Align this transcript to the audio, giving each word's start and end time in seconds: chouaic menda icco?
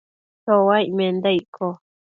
chouaic 0.43 0.89
menda 0.97 1.29
icco? 1.39 1.67